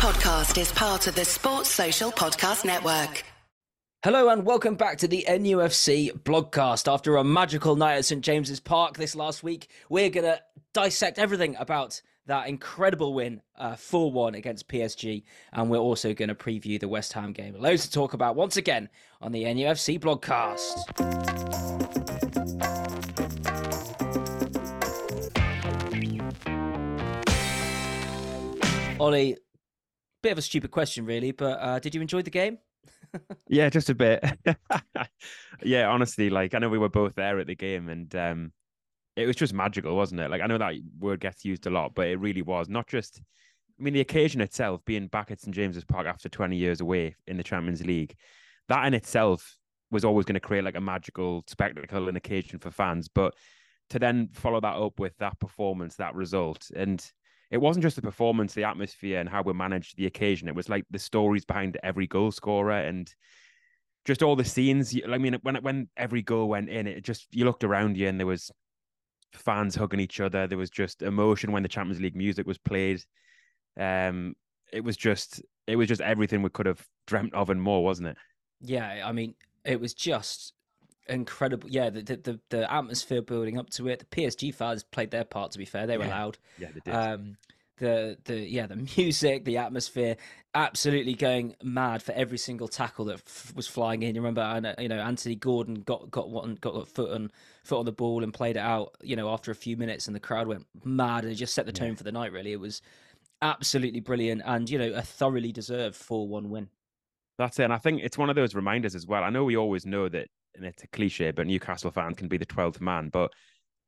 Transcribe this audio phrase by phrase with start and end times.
[0.00, 3.22] podcast is part of the Sports Social Podcast Network.
[4.02, 6.90] Hello and welcome back to the NUFC blogcast.
[6.90, 10.40] After a magical night at St James's Park this last week, we're going to
[10.72, 15.22] dissect everything about that incredible win uh, 4 1 against PSG.
[15.52, 17.54] And we're also going to preview the West Ham game.
[17.60, 18.88] Loads to talk about once again
[19.20, 20.86] on the NUFC blogcast.
[28.98, 29.36] Ollie,
[30.22, 32.58] bit of a stupid question, really, but uh, did you enjoy the game?
[33.48, 34.24] yeah, just a bit.
[35.62, 38.52] yeah, honestly, like I know we were both there at the game, and um,
[39.16, 40.30] it was just magical, wasn't it?
[40.30, 43.20] Like I know that word gets used a lot, but it really was not just.
[43.78, 47.16] I mean, the occasion itself, being back at St James's Park after 20 years away
[47.26, 48.14] in the Champions League,
[48.68, 49.56] that in itself
[49.90, 53.08] was always going to create like a magical spectacle and occasion for fans.
[53.08, 53.34] But
[53.88, 57.02] to then follow that up with that performance, that result, and
[57.50, 60.48] it wasn't just the performance, the atmosphere, and how we managed the occasion.
[60.48, 63.12] It was like the stories behind every goal scorer and
[64.04, 64.94] just all the scenes.
[65.08, 68.18] I mean, when when every goal went in, it just you looked around you and
[68.18, 68.50] there was
[69.32, 70.46] fans hugging each other.
[70.46, 73.02] There was just emotion when the Champions League music was played.
[73.78, 74.34] Um,
[74.72, 78.08] it was just it was just everything we could have dreamt of and more, wasn't
[78.08, 78.16] it?
[78.60, 80.52] Yeah, I mean, it was just
[81.08, 81.68] incredible.
[81.68, 84.00] Yeah, the, the the, atmosphere building up to it.
[84.00, 85.52] The PSG fans played their part.
[85.52, 86.18] To be fair, they were yeah.
[86.18, 86.38] loud.
[86.58, 86.94] Yeah, they did.
[86.94, 87.36] Um,
[87.80, 90.16] the the yeah the music, the atmosphere,
[90.54, 94.14] absolutely going mad for every single tackle that f- was flying in.
[94.14, 97.32] You remember, you know, Anthony Gordon got got one got a foot on
[97.64, 98.94] foot on the ball and played it out.
[99.02, 101.66] You know, after a few minutes, and the crowd went mad and it just set
[101.66, 101.94] the tone yeah.
[101.96, 102.32] for the night.
[102.32, 102.82] Really, it was
[103.42, 106.68] absolutely brilliant, and you know, a thoroughly deserved four one win.
[107.38, 107.64] That's it.
[107.64, 109.24] And I think it's one of those reminders as well.
[109.24, 110.28] I know we always know that
[110.60, 113.08] and it's a cliche, but Newcastle fan can be the 12th man.
[113.08, 113.32] But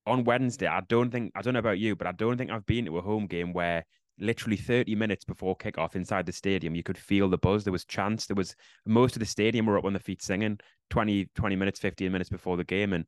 [0.07, 2.67] on Wednesday, I don't think, I don't know about you, but I don't think I've
[2.67, 3.85] been to a home game where
[4.19, 7.65] literally 30 minutes before kickoff inside the stadium, you could feel the buzz.
[7.65, 8.27] There was chance.
[8.27, 8.55] There was
[8.87, 10.59] most of the stadium were up on the feet singing
[10.91, 12.93] 20, 20 minutes, 15 minutes before the game.
[12.93, 13.05] And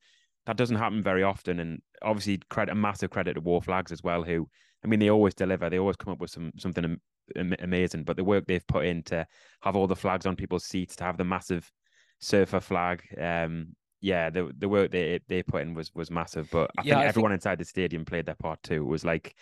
[0.46, 1.58] that doesn't happen very often.
[1.60, 4.48] And obviously, credit a massive credit to Wor Flags as well, who,
[4.84, 5.70] I mean, they always deliver.
[5.70, 6.98] They always come up with some something
[7.60, 8.04] amazing.
[8.04, 9.26] But the work they've put in to
[9.62, 11.70] have all the flags on people's seats, to have the massive
[12.24, 13.02] surfer flag.
[13.20, 16.48] Um, yeah, the the work they they put in was was massive.
[16.50, 17.38] But I yeah, think I everyone think...
[17.38, 18.82] inside the stadium played their part too.
[18.82, 19.34] It was like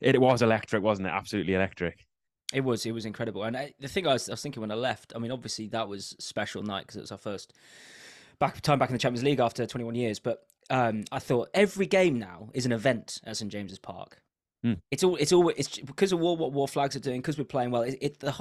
[0.00, 1.12] it, was electric, wasn't it?
[1.12, 2.06] Absolutely electric.
[2.52, 2.86] It was.
[2.86, 3.44] It was incredible.
[3.44, 5.68] And I, the thing I was, I was thinking when I left, I mean, obviously
[5.68, 7.52] that was special night because it was our first
[8.38, 10.18] back time back in the Champions League after 21 years.
[10.18, 14.20] But um, I thought every game now is an event at St James's Park.
[14.64, 14.80] Mm.
[14.90, 15.16] It's all.
[15.16, 15.48] It's all.
[15.50, 17.20] It's because of what Wor Flags are doing.
[17.20, 17.82] Because we're playing well.
[17.82, 18.34] It, it the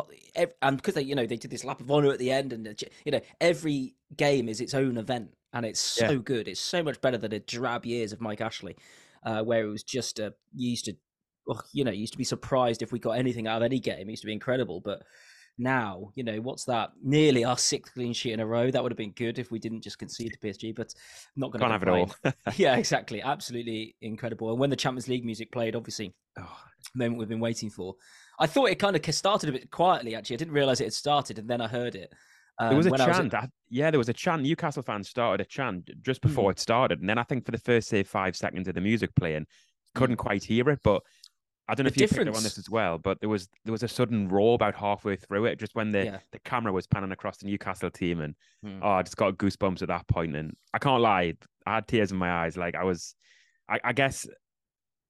[0.61, 2.81] and because they, you know, they did this lap of honor at the end, and
[3.05, 6.17] you know, every game is its own event, and it's so yeah.
[6.17, 6.47] good.
[6.47, 8.77] It's so much better than the drab years of Mike Ashley,
[9.23, 10.95] uh, where it was just a you used to,
[11.73, 14.07] you know, used to be surprised if we got anything out of any game.
[14.07, 15.03] It used to be incredible, but
[15.57, 16.91] now, you know, what's that?
[17.01, 18.71] Nearly our sixth clean sheet in a row.
[18.71, 20.93] That would have been good if we didn't just concede to PSG, but
[21.35, 22.13] not going to have it all.
[22.55, 23.21] yeah, exactly.
[23.21, 24.49] Absolutely incredible.
[24.49, 26.57] And when the Champions League music played, obviously, oh.
[26.95, 27.95] moment we've been waiting for.
[28.39, 30.15] I thought it kind of started a bit quietly.
[30.15, 32.11] Actually, I didn't realize it had started, and then I heard it.
[32.59, 33.33] Um, there was a chant.
[33.33, 33.49] Was at...
[33.69, 34.43] Yeah, there was a chant.
[34.43, 36.53] Newcastle fans started a chant just before mm.
[36.53, 39.11] it started, and then I think for the first say five seconds of the music
[39.15, 39.45] playing,
[39.95, 40.19] couldn't mm.
[40.19, 41.01] quite hear it, but
[41.67, 42.25] I don't know the if you difference...
[42.25, 44.75] picked up on this as well, but there was there was a sudden roar about
[44.75, 46.17] halfway through it, just when the, yeah.
[46.31, 48.35] the camera was panning across the Newcastle team, and
[48.65, 48.79] mm.
[48.81, 50.35] oh, I just got goosebumps at that point.
[50.35, 51.33] And I can't lie,
[51.65, 52.57] I had tears in my eyes.
[52.57, 53.15] Like I was,
[53.69, 54.27] I, I guess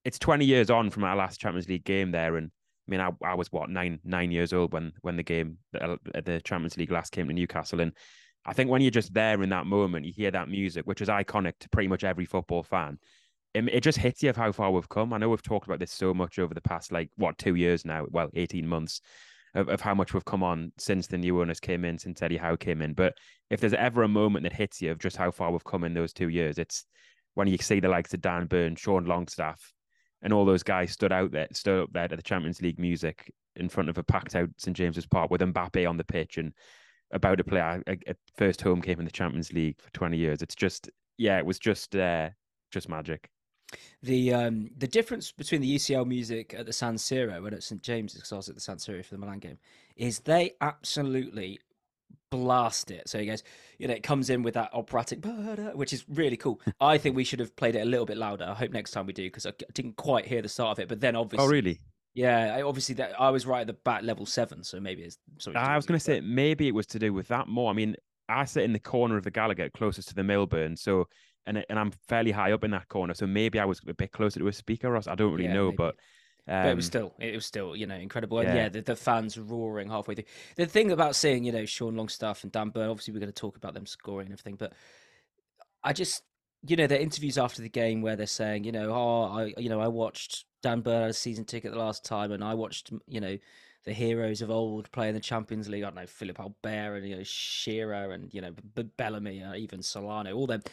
[0.05, 2.51] it's twenty years on from our last Champions League game there, and
[2.87, 5.97] I mean, I, I was what nine nine years old when when the game the,
[6.23, 7.93] the Champions League last came to Newcastle, and
[8.45, 11.07] I think when you're just there in that moment, you hear that music, which is
[11.07, 12.99] iconic to pretty much every football fan
[13.53, 15.13] it, it just hits you of how far we've come.
[15.13, 17.85] I know we've talked about this so much over the past like what two years
[17.85, 19.01] now, well, eighteen months.
[19.55, 22.37] Of, of how much we've come on since the new owners came in, since Eddie
[22.37, 22.93] Howe came in.
[22.93, 23.13] But
[23.51, 25.93] if there's ever a moment that hits you of just how far we've come in
[25.93, 26.85] those two years, it's
[27.35, 29.71] when you see the likes of Dan Burn, Sean Longstaff,
[30.23, 33.31] and all those guys stood out there, stood up there to the Champions League music
[33.55, 36.53] in front of a packed out St James's Park with Mbappe on the pitch and
[37.11, 40.41] about to play a, a first home game in the Champions League for 20 years.
[40.41, 42.29] It's just, yeah, it was just, uh,
[42.71, 43.29] just magic.
[44.01, 47.81] The um, the difference between the UCL music at the San Siro and at St
[47.81, 49.57] James's, because I was at the San Siro for the Milan game,
[49.95, 51.59] is they absolutely
[52.29, 53.07] blast it.
[53.07, 53.43] So he goes,
[53.77, 55.23] you know, it comes in with that operatic,
[55.75, 56.59] which is really cool.
[56.81, 58.45] I think we should have played it a little bit louder.
[58.45, 60.89] I hope next time we do because I didn't quite hear the start of it.
[60.89, 61.79] But then obviously, oh really?
[62.15, 65.17] Yeah, obviously that I was right at the back level seven, so maybe it's.
[65.39, 67.71] Sorry, I was going to say maybe it was to do with that more.
[67.71, 67.95] I mean,
[68.29, 71.07] I sit in the corner of the Gallowgate closest to the Milburn, so
[71.45, 74.12] and and I'm fairly high up in that corner, so maybe I was a bit
[74.12, 75.66] closer to a speaker, or I don't really yeah, know.
[75.66, 75.78] Maybe.
[75.78, 75.95] But
[76.45, 78.40] Um, but it was um, still, it was still, you know, incredible.
[78.40, 80.25] And yeah, yeah the, the, fans roaring halfway through.
[80.57, 83.42] The thing about seeing, you know, Sean Longstaff and Dan Burn, obviously we're going to
[83.42, 84.74] talk about them scoring and everything, but
[85.86, 86.24] I just,
[86.68, 89.69] you know, their interviews after the game where they're saying, you know, oh, I, you
[89.69, 93.22] know, I watched Dan Burn a season ticket the last time, and I watched, you
[93.22, 93.38] know,
[93.86, 95.84] the heroes of old playing the Champions League.
[95.84, 98.54] I don't know Philippe Albert and you know Shearer and you know
[98.98, 100.63] Bellamy, uh, even Solano, all them.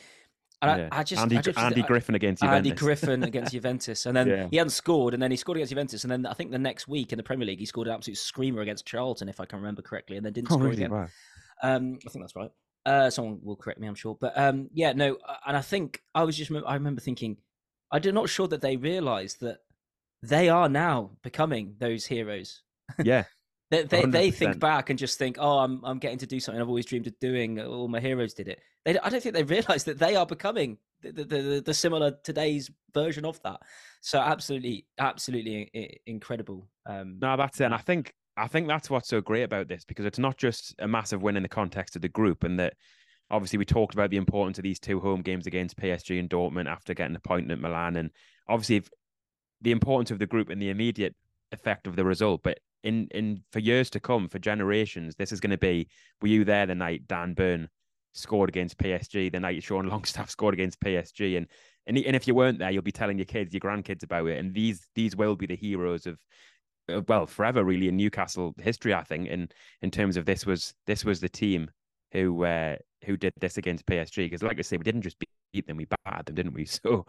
[0.62, 0.88] And yeah.
[0.92, 2.70] I, I, just Andy, I just, Andy Griffin against Juventus.
[2.70, 4.48] Andy Griffin against Juventus, and then yeah.
[4.50, 6.86] he hadn't scored, and then he scored against Juventus, and then I think the next
[6.86, 9.58] week in the Premier League he scored an absolute screamer against Charlton, if I can
[9.58, 10.76] remember correctly, and then didn't oh, score really?
[10.76, 10.90] again.
[10.90, 11.08] Wow.
[11.62, 12.50] Um, I think that's right.
[12.84, 16.02] Uh, someone will correct me, I'm sure, but um, yeah, no, uh, and I think
[16.14, 17.38] I was just I remember thinking,
[17.90, 19.58] I'm not sure that they realised that
[20.22, 22.62] they are now becoming those heroes.
[23.02, 23.24] Yeah.
[23.70, 26.60] They they, they, think back and just think, oh, I'm I'm getting to do something
[26.60, 27.60] I've always dreamed of doing.
[27.60, 28.60] All my heroes did it.
[28.84, 32.16] They, I don't think they realise that they are becoming the, the, the, the, similar
[32.24, 33.60] today's version of that.
[34.00, 36.68] So absolutely, absolutely incredible.
[36.86, 37.64] Um, no, that's it.
[37.64, 40.74] And I think I think that's what's so great about this because it's not just
[40.78, 42.74] a massive win in the context of the group, and that
[43.30, 46.66] obviously we talked about the importance of these two home games against PSG and Dortmund
[46.66, 48.10] after getting a point at Milan, and
[48.48, 48.82] obviously
[49.60, 51.14] the importance of the group and the immediate
[51.52, 55.40] effect of the result, but in in for years to come, for generations, this is
[55.40, 55.88] going to be.
[56.22, 57.68] Were you there the night Dan Burn
[58.12, 59.30] scored against PSG?
[59.32, 61.46] The night Sean Longstaff scored against PSG, and
[61.86, 64.38] and and if you weren't there, you'll be telling your kids, your grandkids about it.
[64.38, 66.18] And these these will be the heroes of,
[67.08, 68.94] well, forever really in Newcastle history.
[68.94, 69.48] I think in
[69.82, 71.70] in terms of this was this was the team
[72.12, 75.16] who uh, who did this against PSG because, like I say, we didn't just
[75.52, 76.64] beat them, we battered them, didn't we?
[76.84, 77.06] So,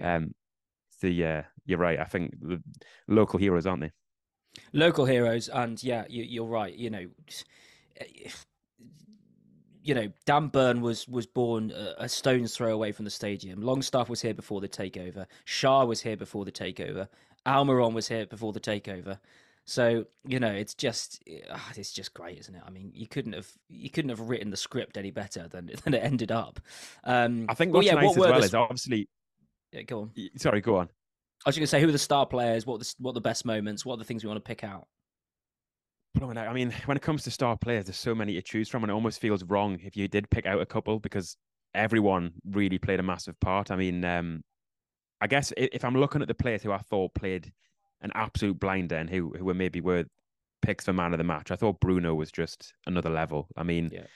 [0.00, 0.32] um,
[1.02, 1.98] the uh, you're right.
[1.98, 2.32] I think
[3.08, 3.90] local heroes, aren't they?
[4.72, 6.74] Local heroes, and yeah, you, are right.
[6.74, 7.06] You know,
[9.82, 13.62] you know, Dan Burn was was born a, stone's throw away from the stadium.
[13.62, 15.26] Longstaff was here before the takeover.
[15.46, 17.08] Schär was here before the takeover.
[17.46, 19.18] Almiron was here before the takeover.
[19.64, 21.22] So you know, it's just
[21.76, 22.62] it's just great, isn't it?
[22.66, 25.94] I mean, you couldn't have you couldn't have written the script any better than than
[25.94, 26.60] it ended up.
[27.04, 28.46] Um, I think what's well, yeah, nice what as well the...
[28.46, 29.08] is obviously.
[29.72, 30.10] Yeah, go on.
[30.36, 30.90] Sorry, go on.
[31.44, 32.66] I was going to say, who are the star players?
[32.66, 33.84] What the what the best moments?
[33.84, 34.86] What are the things we want to pick out?
[36.20, 38.90] I mean, when it comes to star players, there's so many to choose from, and
[38.90, 41.36] it almost feels wrong if you did pick out a couple because
[41.74, 43.70] everyone really played a massive part.
[43.70, 44.42] I mean, um,
[45.20, 47.52] I guess if I'm looking at the players who I thought played
[48.02, 50.08] an absolute blinder and who who were maybe worth
[50.60, 53.48] picks for man of the match, I thought Bruno was just another level.
[53.56, 54.06] I mean, yeah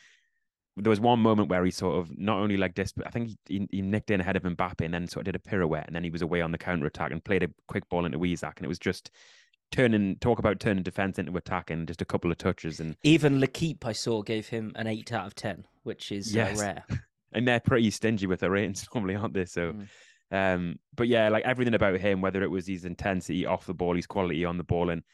[0.76, 3.30] there was one moment where he sort of not only like this, but I think
[3.48, 5.96] he, he nicked in ahead of Mbappe and then sort of did a pirouette and
[5.96, 8.58] then he was away on the counter attack and played a quick ball into Isak
[8.58, 9.10] and it was just
[9.72, 13.40] turning talk about turning defense into attack and just a couple of touches and even
[13.40, 16.60] L'Equipe I saw gave him an eight out of ten, which is uh, yes.
[16.60, 16.84] uh, rare.
[17.32, 19.46] and they're pretty stingy with their ratings normally, aren't they?
[19.46, 19.72] So.
[19.72, 19.88] Mm.
[20.32, 23.94] Um, but yeah, like everything about him, whether it was his intensity off the ball,
[23.94, 25.04] his quality on the ball, and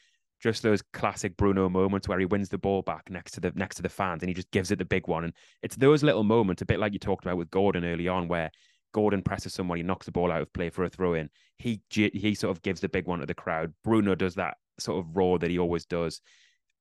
[0.42, 3.76] just those classic Bruno moments where he wins the ball back next to the next
[3.76, 5.24] to the fans and he just gives it the big one.
[5.24, 8.28] And it's those little moments, a bit like you talked about with Gordon early on,
[8.28, 8.50] where
[8.92, 11.30] Gordon presses someone, he knocks the ball out of play for a throw in.
[11.58, 13.72] He he sort of gives the big one to the crowd.
[13.84, 16.20] Bruno does that sort of roar that he always does.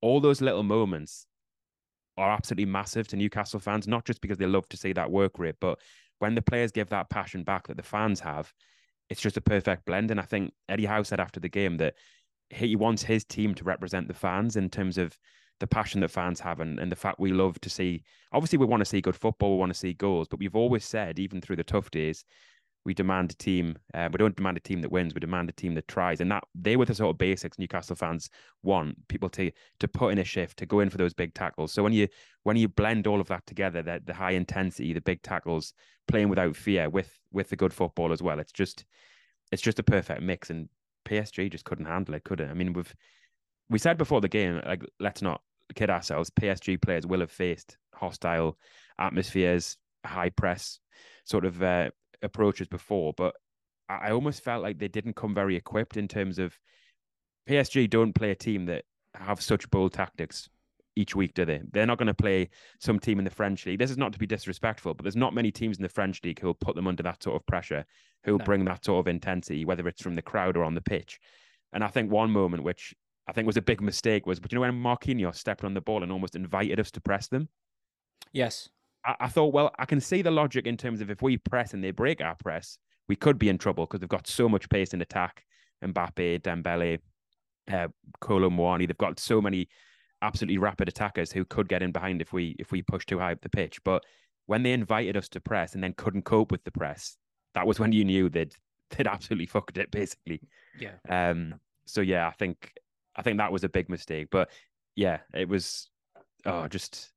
[0.01, 1.27] All those little moments
[2.17, 5.37] are absolutely massive to Newcastle fans, not just because they love to see that work
[5.37, 5.79] rate, but
[6.19, 8.51] when the players give that passion back that the fans have,
[9.09, 10.11] it's just a perfect blend.
[10.11, 11.95] And I think Eddie Howe said after the game that
[12.51, 15.17] he wants his team to represent the fans in terms of
[15.59, 18.03] the passion that fans have and, and the fact we love to see
[18.33, 20.83] obviously we want to see good football we want to see goals but we've always
[20.83, 22.25] said even through the tough days
[22.83, 25.53] we demand a team uh, we don't demand a team that wins we demand a
[25.53, 28.29] team that tries and that they were the sort of basics newcastle fans
[28.63, 31.71] want people to to put in a shift to go in for those big tackles.
[31.71, 32.07] So when you
[32.43, 35.73] when you blend all of that together the, the high intensity the big tackles
[36.07, 38.85] playing without fear with with the good football as well it's just
[39.51, 40.69] it's just a perfect mix and
[41.11, 42.49] PSG just couldn't handle it, could it?
[42.49, 42.93] I mean, we've
[43.69, 45.41] we said before the game, like let's not
[45.75, 46.29] kid ourselves.
[46.29, 48.57] PSG players will have faced hostile
[48.99, 50.79] atmospheres, high press
[51.25, 51.89] sort of uh,
[52.21, 53.35] approaches before, but
[53.89, 56.57] I almost felt like they didn't come very equipped in terms of
[57.49, 60.49] PSG don't play a team that have such bold tactics
[60.95, 61.61] each week, do they?
[61.71, 63.79] They're not going to play some team in the French league.
[63.79, 66.39] This is not to be disrespectful, but there's not many teams in the French league
[66.39, 67.85] who will put them under that sort of pressure,
[68.23, 68.45] who will no.
[68.45, 71.19] bring that sort of intensity, whether it's from the crowd or on the pitch.
[71.73, 72.93] And I think one moment which
[73.27, 75.81] I think was a big mistake was, but you know, when Marquinhos stepped on the
[75.81, 77.47] ball and almost invited us to press them.
[78.33, 78.69] Yes.
[79.05, 81.73] I, I thought, well, I can see the logic in terms of if we press
[81.73, 84.69] and they break our press, we could be in trouble because they've got so much
[84.69, 85.45] pace in attack.
[85.83, 86.99] Mbappe, Dembele,
[87.71, 87.87] uh,
[88.19, 89.67] Kolo Muani, they've got so many
[90.21, 93.31] absolutely rapid attackers who could get in behind if we if we push too high
[93.31, 93.83] up the pitch.
[93.83, 94.03] But
[94.45, 97.17] when they invited us to press and then couldn't cope with the press,
[97.53, 98.55] that was when you knew they'd
[98.91, 100.41] they'd absolutely fucked it basically.
[100.79, 100.95] Yeah.
[101.09, 101.55] Um.
[101.85, 102.73] so yeah, I think
[103.15, 104.27] I think that was a big mistake.
[104.31, 104.49] But
[104.95, 105.89] yeah, it was
[106.45, 107.11] oh just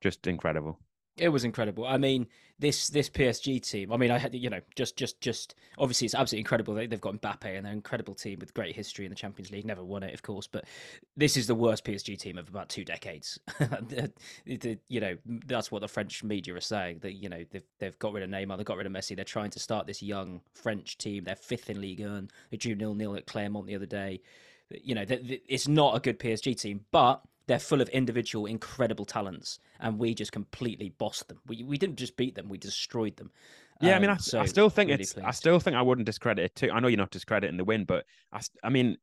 [0.00, 0.78] just incredible.
[1.16, 1.86] It was incredible.
[1.86, 2.26] I mean,
[2.58, 3.92] this this PSG team.
[3.92, 6.74] I mean, I had you know just just just obviously it's absolutely incredible.
[6.74, 9.50] They, they've got Mbappe and they're an incredible team with great history in the Champions
[9.50, 9.64] League.
[9.64, 10.64] Never won it, of course, but
[11.16, 13.38] this is the worst PSG team of about two decades.
[14.46, 16.98] you know, that's what the French media are saying.
[17.00, 19.16] That you know they've they've got rid of Neymar, they've got rid of Messi.
[19.16, 21.24] They're trying to start this young French team.
[21.24, 22.30] They're fifth in Ligue 1.
[22.50, 24.20] They drew nil nil at Clermont the other day.
[24.70, 29.58] You know, it's not a good PSG team, but they're full of individual incredible talents,
[29.80, 31.38] and we just completely bossed them.
[31.46, 33.30] We we didn't just beat them; we destroyed them.
[33.80, 35.12] Yeah, um, I mean, I, um, so I still think really it's.
[35.12, 35.26] Pleased.
[35.26, 36.70] I still think I wouldn't discredit it too.
[36.72, 38.96] I know you're not discrediting the win, but I, I mean,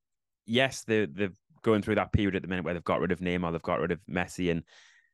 [0.46, 3.20] yes, they're they're going through that period at the minute where they've got rid of
[3.20, 4.64] Neymar, they've got rid of Messi, and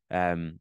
[0.09, 0.59] um,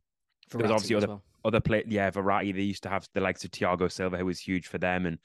[0.50, 1.22] Verratti there's obviously other well.
[1.44, 1.84] other play.
[1.86, 2.54] Yeah, Verratti.
[2.54, 5.18] They used to have the likes of Thiago Silva, who was huge for them, and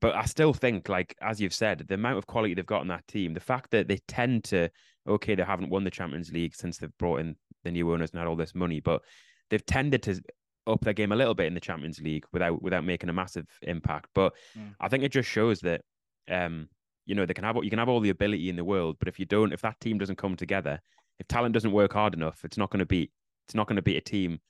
[0.00, 2.88] but I still think, like as you've said, the amount of quality they've got on
[2.88, 4.68] that team, the fact that they tend to,
[5.08, 8.18] okay, they haven't won the Champions League since they've brought in the new owners and
[8.18, 9.02] had all this money, but
[9.48, 10.20] they've tended to
[10.66, 13.46] up their game a little bit in the Champions League without without making a massive
[13.62, 14.08] impact.
[14.14, 14.74] But mm.
[14.80, 15.82] I think it just shows that,
[16.30, 16.68] um,
[17.06, 19.08] you know, they can have you can have all the ability in the world, but
[19.08, 20.80] if you don't, if that team doesn't come together,
[21.18, 23.10] if talent doesn't work hard enough, it's not going to be
[23.46, 24.40] it's not going to be a team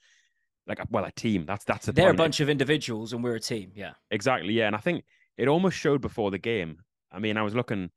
[0.66, 1.46] like well a team.
[1.46, 3.72] That's that's a they're a bunch of individuals and we're a team.
[3.74, 4.52] Yeah, exactly.
[4.52, 5.04] Yeah, and I think
[5.36, 6.78] it almost showed before the game.
[7.12, 7.90] I mean, I was looking.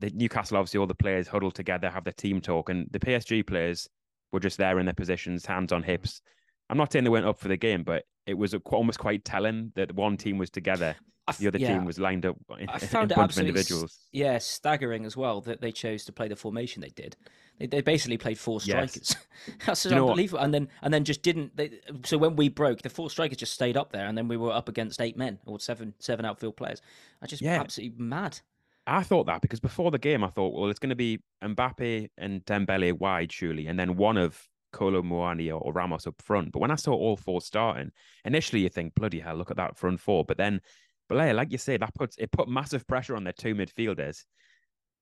[0.00, 3.46] The Newcastle, obviously, all the players huddled together, have their team talk, and the PSG
[3.46, 3.88] players
[4.32, 6.20] were just there in their positions, hands on hips.
[6.68, 9.72] I'm not saying they went up for the game, but it was almost quite telling
[9.76, 10.96] that one team was together,
[11.38, 11.74] the other yeah.
[11.74, 12.36] team was lined up.
[12.58, 13.98] In, I found it absolutely, individuals.
[14.12, 17.16] yeah, staggering as well that they chose to play the formation they did.
[17.58, 19.16] They, they basically played four strikers.
[19.46, 19.56] Yes.
[19.66, 20.42] That's unbelievable.
[20.42, 21.56] And then and then just didn't.
[21.56, 24.36] They, so when we broke, the four strikers just stayed up there, and then we
[24.36, 26.82] were up against eight men or seven seven outfield players.
[27.22, 27.60] I just yeah.
[27.60, 28.40] absolutely mad.
[28.86, 32.10] I thought that because before the game, I thought, well, it's going to be Mbappe
[32.18, 36.52] and Dembele wide, surely, and then one of Kolo Muani or, Ramos up front.
[36.52, 37.92] But when I saw all four starting,
[38.24, 40.24] initially you think, bloody hell, look at that front four.
[40.24, 40.60] But then,
[41.08, 44.24] but like you say, that puts it put massive pressure on their two midfielders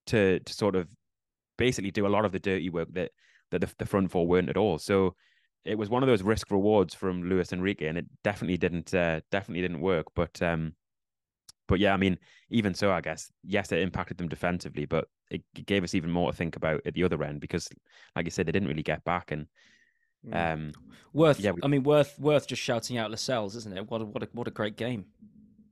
[0.06, 0.88] to to sort of
[1.58, 3.10] basically do a lot of the dirty work that
[3.50, 4.78] that the, the front four weren't at all.
[4.78, 5.14] So
[5.64, 9.20] it was one of those risk rewards from Luis Enrique, and it definitely didn't uh,
[9.30, 10.06] definitely didn't work.
[10.14, 10.74] But um,
[11.68, 12.18] but yeah, I mean,
[12.50, 16.30] even so, I guess yes, it impacted them defensively, but it gave us even more
[16.30, 17.68] to think about at the other end because,
[18.16, 19.46] like you said, they didn't really get back and.
[20.24, 20.52] Mm.
[20.54, 20.72] Um,
[21.12, 21.60] worth, yeah, we...
[21.64, 23.90] I mean, worth, worth just shouting out Lascelles, isn't it?
[23.90, 25.06] What a, what a, what a great game.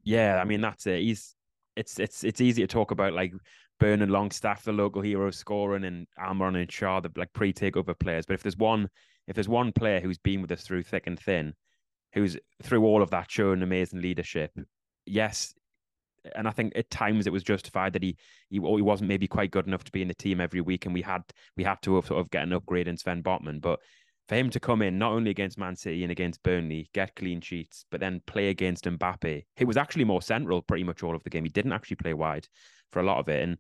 [0.02, 1.00] Yeah, I mean that's it.
[1.00, 1.35] He's,
[1.76, 3.33] it's, it's, it's easy to talk about like
[3.78, 8.26] Burn and Longstaff, the local heroes scoring, and Almiron and Schär, the like pre-takeover players.
[8.26, 8.88] But if there's one,
[9.26, 11.54] if there's one player who's been with us through thick and thin,
[12.12, 14.52] who's through all of that shown amazing leadership,
[15.07, 15.54] yes,
[16.37, 18.16] and I think at times it was justified that he
[18.50, 20.95] he, he wasn't maybe quite good enough to be in the team every week, and
[20.95, 21.23] we had
[21.57, 23.61] we had to sort of get an upgrade in Sven Botman.
[23.61, 23.80] But
[24.30, 27.40] for him to come in not only against Man City and against Burnley, get clean
[27.40, 31.25] sheets, but then play against Mbappe, he was actually more central pretty much all of
[31.25, 31.42] the game.
[31.42, 32.46] He didn't actually play wide
[32.92, 33.58] for a lot of it, and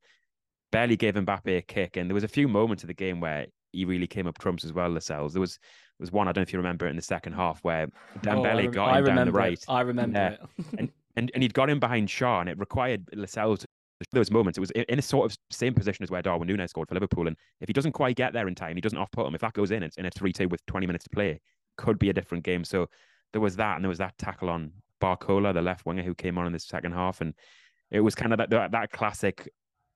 [0.70, 1.96] barely gave Mbappe a kick.
[1.96, 4.64] And there was a few moments of the game where he really came up trumps
[4.64, 4.90] as well.
[4.90, 5.32] Lascelles.
[5.32, 5.58] There was
[5.98, 7.88] there was one I don't know if you remember it in the second half where
[7.88, 9.54] oh, Dembele oh, got him down the right.
[9.54, 9.64] It.
[9.66, 10.66] I remember it.
[10.78, 13.66] and and, and he'd got him behind Schär, and it required Lascelles
[14.12, 14.58] those moments.
[14.58, 17.26] It was in a sort of same position as where Darwin Nunez scored for Liverpool.
[17.26, 19.34] And if he doesn't quite get there in time, he doesn't off put him.
[19.34, 21.40] If that goes in, it's in a 3 2 with 20 minutes to play,
[21.76, 22.64] could be a different game.
[22.64, 22.88] So
[23.32, 26.38] there was that, and there was that tackle on Barcola, the left winger who came
[26.38, 27.20] on in the second half.
[27.20, 27.34] And
[27.90, 29.48] it was kind of that, that, that classic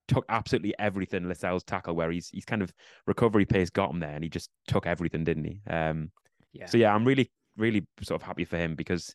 [0.07, 2.71] took absolutely everything Lascelles tackle where he's he's kind of
[3.07, 5.61] recovery pace got him there and he just took everything, didn't he?
[5.67, 6.11] Um
[6.53, 6.67] yeah.
[6.67, 9.15] so yeah, I'm really, really sort of happy for him because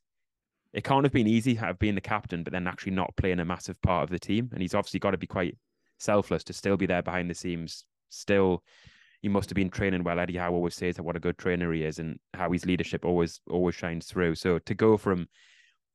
[0.73, 3.45] it can't have been easy have being the captain, but then actually not playing a
[3.45, 4.49] massive part of the team.
[4.51, 5.57] And he's obviously got to be quite
[5.97, 7.85] selfless to still be there behind the scenes.
[8.09, 8.63] Still,
[9.21, 10.19] he must have been training well.
[10.19, 13.03] Eddie Howe always says that what a good trainer he is, and how his leadership
[13.03, 14.35] always always shines through.
[14.35, 15.27] So to go from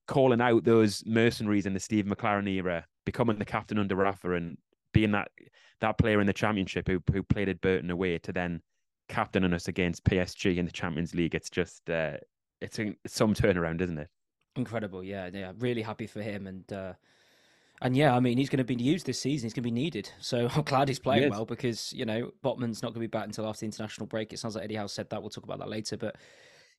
[0.06, 4.58] calling out those mercenaries in the Steve McClaren era, becoming the captain under Rafa, and
[4.92, 5.28] being that
[5.80, 8.60] that player in the championship who who played at Burton away to then
[9.08, 12.16] captaining us against PSG in the Champions League, it's just uh,
[12.60, 14.08] it's, a, some turnaround, isn't it?
[14.56, 15.52] Incredible, yeah, yeah.
[15.58, 16.92] Really happy for him, and uh,
[17.82, 19.46] and yeah, I mean, he's going to be used this season.
[19.46, 20.10] He's going to be needed.
[20.20, 23.26] So I'm glad he's playing well because you know Botman's not going to be back
[23.26, 24.32] until after the international break.
[24.32, 25.20] It sounds like Eddie Howe said that.
[25.20, 25.96] We'll talk about that later.
[25.96, 26.16] But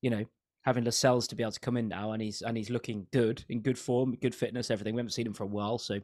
[0.01, 0.25] you know,
[0.62, 3.44] having Lascelles to be able to come in now, and he's and he's looking good
[3.50, 4.96] in good form, good fitness, everything.
[4.96, 6.00] We haven't seen him for a while, so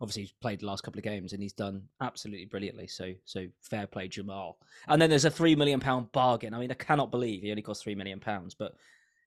[0.00, 2.86] obviously he's played the last couple of games and he's done absolutely brilliantly.
[2.86, 4.58] So so fair play, Jamal.
[4.88, 6.54] And then there's a three million pound bargain.
[6.54, 8.74] I mean, I cannot believe he only cost three million pounds, but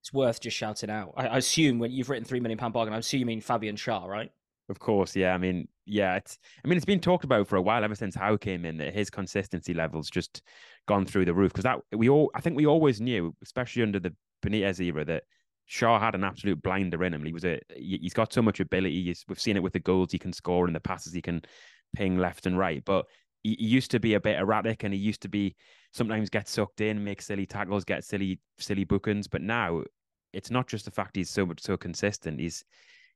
[0.02, 1.14] it's worth just shouting out.
[1.18, 3.76] I, I assume when you've written three million pound bargain, I assume you mean Fabian
[3.76, 4.32] Schär, right?
[4.70, 5.34] Of course, yeah.
[5.34, 6.38] I mean, yeah, it's.
[6.64, 8.94] I mean, it's been talked about for a while ever since Howe came in that
[8.94, 10.42] his consistency levels just
[10.88, 12.30] gone through the roof because that we all.
[12.36, 14.14] I think we always knew, especially under the
[14.46, 15.24] Benitez era, that
[15.70, 17.24] Schär had an absolute blinder in him.
[17.24, 17.60] He was a.
[17.76, 19.06] He's got so much ability.
[19.06, 21.42] He's, we've seen it with the goals he can score and the passes he can
[21.96, 22.84] ping left and right.
[22.84, 23.06] But
[23.56, 25.56] he, used to be a bit erratic, and he used to be
[25.94, 29.28] sometimes get sucked in, make silly tackles, get silly silly bookings.
[29.28, 29.84] But now
[30.34, 32.40] it's not just the fact he's so much so consistent.
[32.40, 32.64] He's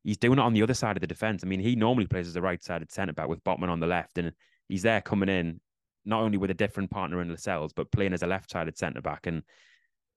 [0.03, 1.43] he's doing it on the other side of the defense.
[1.43, 4.17] I mean, he normally plays as a right-sided centre back with Botman on the left,
[4.17, 4.31] and
[4.67, 5.59] he's there coming in
[6.05, 9.27] not only with a different partner in Lascelles, but playing as a left-sided centre back.
[9.27, 9.43] And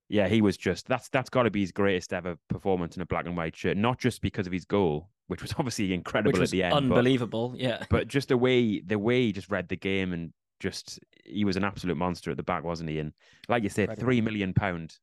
[0.09, 3.05] yeah, he was just that's that's got to be his greatest ever performance in a
[3.05, 3.77] black and white shirt.
[3.77, 7.49] Not just because of his goal, which was obviously incredible at the end, unbelievable.
[7.49, 10.99] But, yeah, but just the way the way he just read the game and just
[11.25, 12.99] he was an absolute monster at the back, wasn't he?
[12.99, 13.13] And
[13.49, 14.95] like you said, three million pound.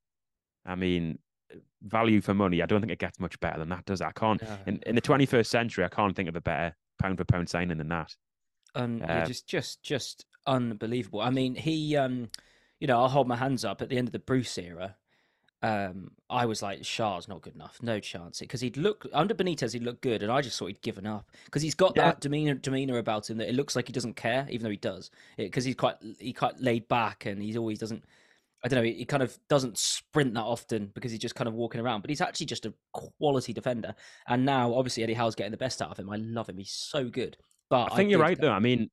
[0.64, 1.18] I mean,
[1.82, 2.62] value for money.
[2.62, 4.06] I don't think it gets much better than that, does it?
[4.06, 4.40] I can't.
[4.42, 4.56] Yeah.
[4.66, 7.78] In, in the 21st century, I can't think of a better pound for pound signing
[7.78, 8.14] than that.
[8.74, 11.20] Um, uh, just, just, just unbelievable.
[11.20, 12.30] I mean, he, um,
[12.82, 14.96] you know, I'll hold my hands up at the end of the Bruce era.
[15.62, 18.40] Um, I was like, Schär's not good enough, no chance.
[18.40, 21.30] Because he'd look under Benitez, he'd look good, and I just thought he'd given up
[21.44, 22.06] because he's got yeah.
[22.06, 24.76] that demeanor demeanor about him that it looks like he doesn't care, even though he
[24.76, 25.12] does.
[25.36, 28.02] Because he's quite he quite laid back and he always doesn't
[28.64, 31.46] I don't know, he, he, kind of doesn't sprint that often because he's just kind
[31.46, 33.94] of walking around, but he's actually just a quality defender.
[34.26, 36.10] And now, obviously, Eddie Howe's getting the best out of him.
[36.10, 36.58] I love him.
[36.58, 37.36] He's so good.
[37.70, 38.52] But I think I you're right, though.
[38.52, 38.90] I mean,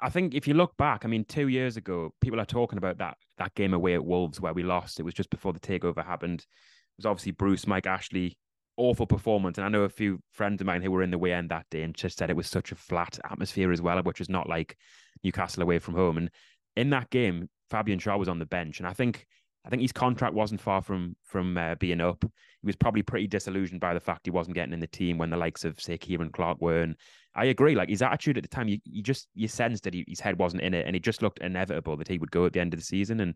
[0.00, 2.98] I think if you look back, I mean, two years ago, people are talking about
[2.98, 5.00] that that game away at Wolves where we lost.
[5.00, 6.40] It was just before the takeover happened.
[6.40, 8.36] It was obviously Bruce, Mike Ashley,
[8.76, 9.58] awful performance.
[9.58, 11.66] And I know a few friends of mine who were in the way end that
[11.70, 14.48] day and just said it was such a flat atmosphere as well, which is not
[14.48, 14.76] like
[15.22, 16.16] Newcastle away from home.
[16.16, 16.30] And
[16.76, 19.26] in that game, Fabian Schär was on the bench, and I think
[19.64, 22.22] I think his contract wasn't far from from uh, being up.
[22.22, 25.30] He was probably pretty disillusioned by the fact he wasn't getting in the team when
[25.30, 26.82] the likes of say Ciaran Clark were.
[26.82, 26.96] And
[27.38, 30.04] I agree, like his attitude at the time, you, you just you sensed that he,
[30.08, 32.52] his head wasn't in it, and it just looked inevitable that he would go at
[32.52, 33.20] the end of the season.
[33.20, 33.34] And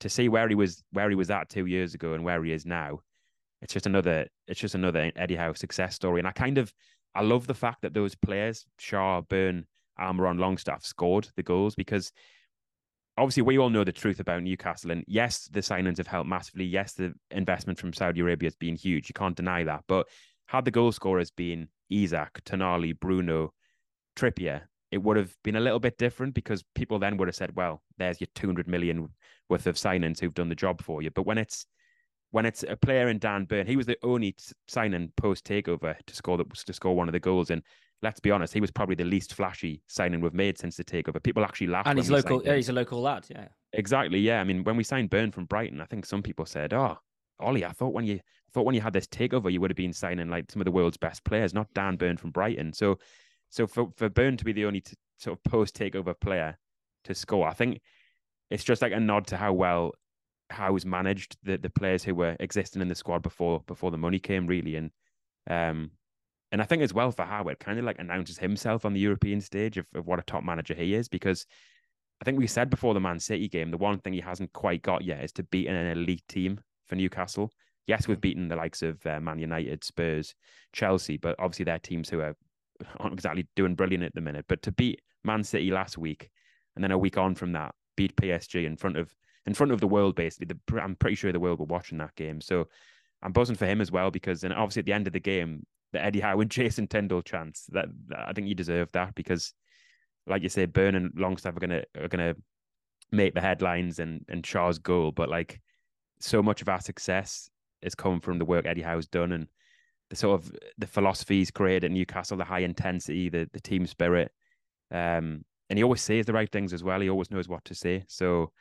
[0.00, 2.52] to see where he was where he was at two years ago and where he
[2.52, 3.00] is now,
[3.60, 6.18] it's just another it's just another Eddie Howe success story.
[6.18, 6.72] And I kind of
[7.14, 9.66] I love the fact that those players, Schär, Burn,
[10.00, 12.12] Almiron, Longstaff, scored the goals because
[13.18, 14.92] obviously we all know the truth about Newcastle.
[14.92, 16.64] And yes, the signings have helped massively.
[16.64, 19.10] Yes, the investment from Saudi Arabia has been huge.
[19.10, 19.84] You can't deny that.
[19.86, 20.06] But
[20.46, 23.52] had the goal scorers been Isak, Tonali, Bruno,
[24.16, 27.56] Trippier, it would have been a little bit different because people then would have said,
[27.56, 29.08] well, there's your 200 million
[29.48, 31.10] worth of signings who've done the job for you.
[31.10, 31.66] But when it's
[32.30, 34.36] when it's a player in Dan Burn, he was the only
[34.68, 37.62] signing post takeover to score the, to score one of the goals, and
[38.02, 41.22] let's be honest, he was probably the least flashy signing we've made since the takeover.
[41.22, 41.88] People actually laughed.
[41.88, 42.42] And he's local.
[42.44, 43.26] Yeah, he's a local lad.
[43.28, 43.48] Yeah.
[43.72, 44.18] Exactly.
[44.18, 44.40] Yeah.
[44.40, 46.98] I mean, when we signed Burn from Brighton, I think some people said, "Oh,
[47.40, 48.20] Ollie, I thought when you
[48.56, 50.70] thought when you had this takeover, you would have been signing like some of the
[50.70, 52.98] world's best players, not Dan Burn from Brighton." So,
[53.50, 56.56] so for for Burn to be the only t- sort of post takeover player
[57.04, 57.82] to score, I think
[58.50, 59.92] it's just like a nod to how well
[60.48, 64.18] Howe's managed the the players who were existing in the squad before before the money
[64.18, 64.90] came, really, and
[65.50, 65.90] um,
[66.50, 69.42] and I think as well for Howard, kind of like announces himself on the European
[69.42, 71.44] stage of, of what a top manager he is, because
[72.22, 74.82] I think we said before the Man City game, the one thing he hasn't quite
[74.82, 77.52] got yet is to beat an elite team for Newcastle.
[77.86, 80.34] Yes, we've beaten the likes of uh, Man United, Spurs,
[80.72, 82.36] Chelsea, but obviously they're teams who are
[82.98, 84.46] aren't exactly doing brilliant at the minute.
[84.48, 86.30] But to beat Man City last week,
[86.74, 89.14] and then a week on from that, beat PSG in front of
[89.46, 92.16] in front of the world, basically, the, I'm pretty sure the world were watching that
[92.16, 92.40] game.
[92.40, 92.66] So
[93.22, 95.64] I'm buzzing for him as well because, and obviously at the end of the game,
[95.92, 97.66] the Eddie Howe and Jason Tindall chance.
[97.70, 99.54] That, that I think you deserve that because,
[100.26, 102.34] like you say, Burn and Longstaff are gonna are gonna
[103.12, 105.60] make the headlines and and Schär's goal, but like
[106.18, 107.50] so much of our success
[107.86, 109.46] has come from the work Eddie Howe's done and
[110.10, 114.30] the sort of the philosophies created at Newcastle, the high intensity, the the team spirit.
[114.90, 117.00] Um, and he always says the right things as well.
[117.00, 118.04] He always knows what to say.
[118.08, 118.52] So,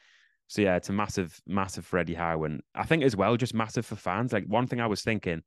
[0.47, 3.53] so yeah, it's a massive, massive for Eddie Howe, and I think as well, just
[3.53, 4.33] massive for fans.
[4.33, 5.43] Like one thing I was thinking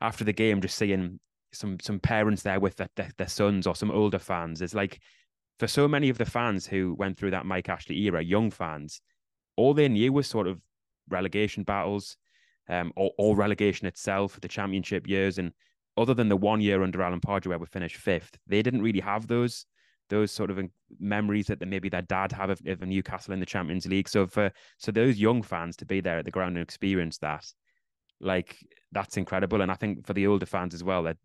[0.00, 1.20] after the game, just seeing
[1.52, 5.00] some some parents there with their, their, their sons or some older fans is like
[5.58, 9.00] for so many of the fans who went through that Mike Ashley era, young fans,
[9.56, 10.60] all they knew was sort of
[11.08, 12.16] relegation battles,
[12.68, 15.52] um, or, or relegation itself, the championship years, and
[15.96, 19.00] other than the one year under Alan Pardew where we finished fifth, they didn't really
[19.00, 19.66] have those
[20.10, 20.58] those sort of
[20.98, 24.08] memories that maybe their dad have of, of Newcastle in the Champions League.
[24.08, 27.44] So for so those young fans to be there at the ground and experience that,
[28.20, 28.56] like
[28.92, 29.60] that's incredible.
[29.60, 31.18] And I think for the older fans as well, that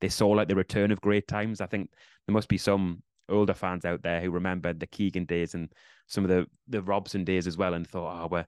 [0.00, 1.60] they saw like the return of great times.
[1.60, 1.90] I think
[2.26, 5.72] there must be some older fans out there who remember the Keegan days and
[6.06, 8.46] some of the the Robson days as well, and thought, oh, well,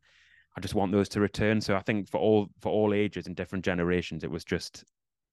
[0.60, 1.62] I just want those to return.
[1.62, 4.84] So I think for all for all ages and different generations, it was just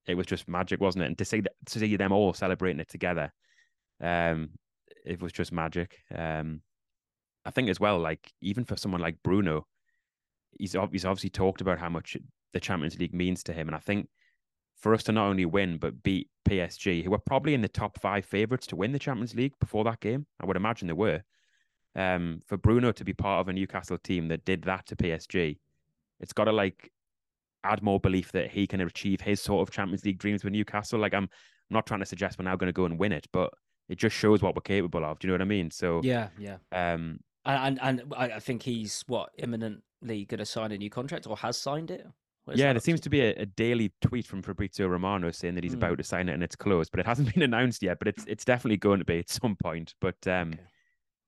[0.05, 1.07] it was just magic, wasn't it?
[1.07, 3.33] And to see that, to see them all celebrating it together,
[4.01, 4.51] um,
[5.05, 5.97] it was just magic.
[6.15, 6.61] Um,
[7.43, 9.67] I think as well, like even for someone like Bruno,
[10.57, 12.15] he's he's obviously talked about how much
[12.53, 14.07] the Champions League means to him, and I think
[14.77, 17.99] for us to not only win but beat PSG, who were probably in the top
[17.99, 21.23] five favourites to win the Champions League before that game, I would imagine they were.
[21.97, 25.57] Um, for Bruno to be part of a Newcastle team that did that to PSG,
[26.19, 26.91] it's got to like
[27.63, 30.99] add more belief that he can achieve his sort of Champions League dreams with Newcastle.
[30.99, 31.29] Like I'm, I'm
[31.71, 33.51] not trying to suggest we're now going to go and win it, but
[33.89, 35.19] it just shows what we're capable of.
[35.19, 35.71] Do you know what I mean?
[35.71, 36.57] So yeah, yeah.
[36.71, 41.27] Um, and and, and I think he's what imminently going to sign a new contract
[41.27, 42.05] or has signed it.
[42.53, 45.73] Yeah, there seems to be a, a, daily tweet from Fabrizio Romano saying that he's
[45.73, 45.79] mm.
[45.79, 47.99] about to sign it and it's closed, but it hasn't been announced yet.
[47.99, 49.95] But it's it's definitely going to be at some point.
[49.99, 50.63] But um, okay.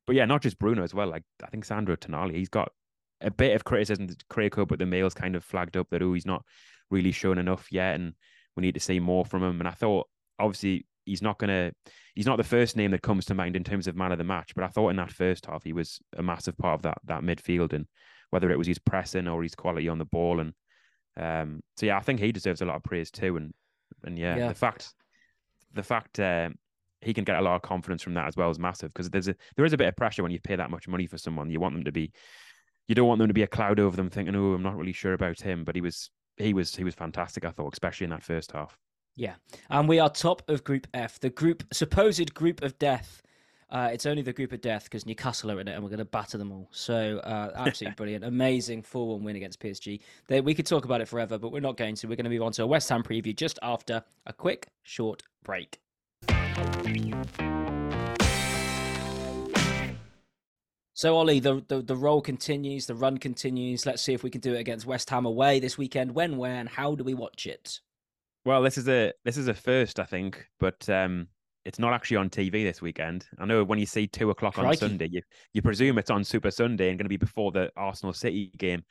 [0.10, 1.08] But yeah, not just Bruno as well.
[1.08, 2.72] Like I think Sandro Tonali, he's got
[3.22, 6.14] a bit of criticism to Craig but the mail's kind of flagged up that oh,
[6.14, 6.44] he's not
[6.90, 8.14] really shown enough yet, and
[8.56, 9.60] we need to see more from him.
[9.62, 10.08] And I thought
[10.40, 11.74] obviously he's not gonna
[12.16, 14.24] he's not the first name that comes to mind in terms of man of the
[14.24, 16.98] match, but I thought in that first half he was a massive part of that
[17.04, 17.86] that midfield and
[18.32, 20.54] whether it was his pressing or his quality on the ball and
[21.22, 23.54] um so yeah, I think he deserves a lot of praise too and
[24.04, 24.48] and yeah, yeah.
[24.48, 24.92] the fact
[25.72, 26.50] the fact uh,
[27.02, 29.28] he can get a lot of confidence from that as well as massive because there's
[29.28, 31.50] a there is a bit of pressure when you pay that much money for someone.
[31.50, 32.12] You want them to be
[32.88, 34.94] you don't want them to be a cloud over them thinking, oh, I'm not really
[34.94, 35.64] sure about him.
[35.64, 38.78] But he was he was he was fantastic, I thought, especially in that first half.
[39.16, 39.36] Yeah.
[39.70, 43.22] And we are top of Group F, the group supposed group of death.
[43.70, 46.00] Uh, it's only the group of death because Newcastle are in it and we're going
[46.00, 46.68] to batter them all.
[46.72, 48.26] So, uh, absolutely brilliant.
[48.26, 50.00] Amazing 4 1 win against PSG.
[50.28, 52.08] They, we could talk about it forever, but we're not going to.
[52.08, 55.22] We're going to move on to a West Ham preview just after a quick, short
[55.44, 55.80] break.
[61.00, 63.86] So Ollie, the, the the roll continues, the run continues.
[63.86, 66.14] Let's see if we can do it against West Ham away this weekend.
[66.14, 67.80] When, where, and how do we watch it?
[68.44, 71.30] Well, this is a this is a first, I think, but um,
[71.64, 73.26] it's not actually on TV this weekend.
[73.40, 74.68] I know when you see two o'clock Crikey.
[74.68, 75.22] on Sunday, you
[75.54, 78.84] you presume it's on Super Sunday and going to be before the Arsenal City game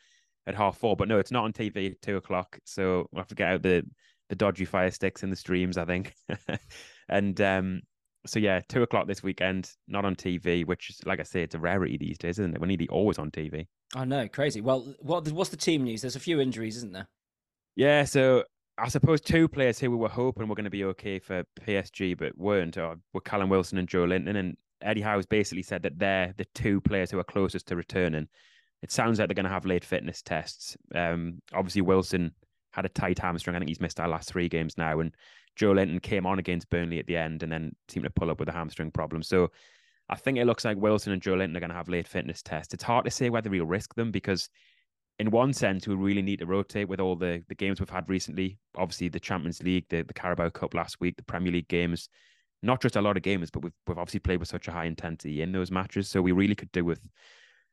[0.46, 0.96] at half four.
[0.96, 2.58] But no, it's not on TV at two o'clock.
[2.64, 3.82] So we'll have to get out the
[4.30, 6.14] the dodgy fire sticks in the streams, I think.
[7.08, 7.82] and um,
[8.26, 11.54] so yeah, two o'clock this weekend, not on TV, which is like I say, it's
[11.54, 12.60] a rarity these days, isn't it?
[12.60, 13.66] We're nearly always on TV.
[13.94, 14.60] I know, crazy.
[14.60, 16.02] Well, what what's the team news?
[16.02, 17.08] There's a few injuries, isn't there?
[17.76, 18.44] Yeah, so
[18.76, 22.16] I suppose two players who we were hoping were going to be okay for PSG
[22.16, 24.36] but weren't were Callum Wilson and Joelinton.
[24.36, 28.28] And Eddie Howe's basically said that they're the two players who are closest to returning.
[28.82, 30.76] It sounds like they're going to have late fitness tests.
[30.94, 32.32] Um, obviously Wilson
[32.78, 33.56] had a tight hamstring.
[33.56, 35.14] I think he's missed our last three games now, and
[35.58, 38.48] Joelinton came on against Burnley at the end and then seemed to pull up with
[38.48, 39.22] a hamstring problem.
[39.22, 39.50] So
[40.08, 42.72] I think it looks like Wilson and Joelinton are going to have late fitness tests.
[42.72, 44.48] It's hard to say whether he'll risk them because,
[45.18, 48.08] in one sense, we really need to rotate with all the, the games we've had
[48.08, 48.58] recently.
[48.76, 52.08] Obviously, the Champions League, the, the Carabao Cup last week, the Premier League games.
[52.62, 54.86] Not just a lot of games, but we've, we've obviously played with such a high
[54.86, 56.08] intensity in those matches.
[56.08, 57.00] So we really could do with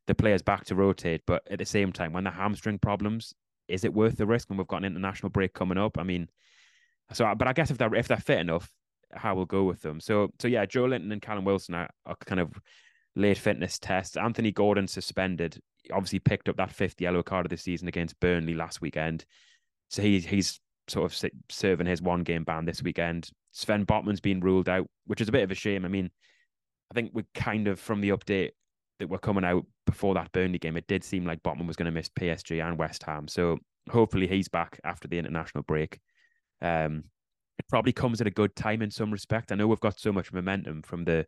[0.07, 1.21] the players back to rotate.
[1.25, 3.33] But at the same time, when the hamstring problems,
[3.67, 5.97] is it worth the risk when we've got an international break coming up?
[5.97, 6.29] I mean,
[7.13, 8.71] so, but I guess if they're if they're fit enough,
[9.13, 9.99] how we'll go with them.
[9.99, 12.53] So, so yeah, Joelinton and Callum Wilson are, are kind of
[13.15, 14.17] late fitness tests.
[14.17, 15.59] Anthony Gordon suspended.
[15.91, 19.25] Obviously, picked up that fifth yellow card of the season against Burnley last weekend.
[19.89, 23.29] So he's he's sort of serving his one game ban this weekend.
[23.51, 25.85] Sven Botman's been ruled out, which is a bit of a shame.
[25.85, 26.09] I mean,
[26.91, 28.51] I think we kind of from the update
[28.99, 31.85] that were coming out before that Burnley game, it did seem like Botman was going
[31.85, 33.27] to miss PSG and West Ham.
[33.27, 33.57] So
[33.89, 35.99] hopefully he's back after the international break.
[36.61, 37.05] Um,
[37.57, 39.51] it probably comes at a good time in some respect.
[39.51, 41.25] I know we've got so much momentum from the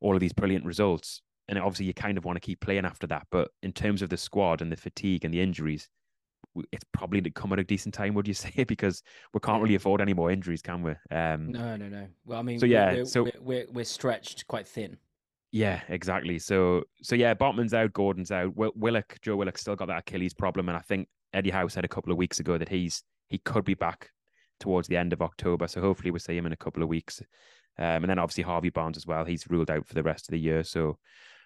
[0.00, 3.06] all of these brilliant results, and obviously you kind of want to keep playing after
[3.06, 3.26] that.
[3.30, 5.88] But in terms of the squad and the fatigue and the injuries,
[6.72, 8.64] it's probably to come at a decent time, would you say?
[8.64, 10.92] Because we can't really afford any more injuries, can we?
[11.10, 12.06] Um, no, no, no.
[12.26, 14.98] Well, I mean, so yeah, we're, so we're, we're stretched quite thin.
[15.54, 16.40] Yeah, exactly.
[16.40, 18.56] So so yeah, Botman's out, Gordon's out.
[18.56, 21.84] Will, Willock, Joe Willock still got that Achilles problem, and I think Eddie Howe said
[21.84, 24.10] a couple of weeks ago that he's he could be back
[24.58, 25.68] towards the end of October.
[25.68, 27.22] So hopefully we'll see him in a couple of weeks.
[27.78, 29.24] Um, and then obviously Harvey Barnes as well.
[29.24, 30.64] He's ruled out for the rest of the year.
[30.64, 30.98] So,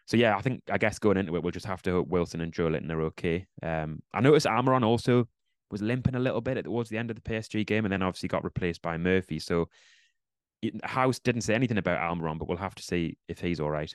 [0.07, 2.40] so yeah, I think I guess going into it, we'll just have to hope Wilson
[2.40, 3.47] and Joelinton are okay.
[3.62, 5.29] Um, I noticed Almiron also
[5.71, 8.31] was limping a little bit towards the end of the PSG game, and then obviously
[8.31, 9.38] got replaced by Murphy.
[9.38, 9.68] So
[10.83, 13.94] House didn't say anything about Almiron, but we'll have to see if he's all right.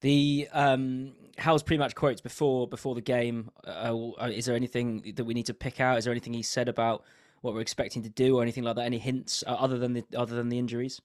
[0.00, 3.50] The um, pretty much quotes before before the game.
[3.66, 5.98] Uh, uh, is there anything that we need to pick out?
[5.98, 7.04] Is there anything he said about
[7.42, 8.86] what we're expecting to do or anything like that?
[8.86, 11.00] Any hints uh, other than the other than the injuries?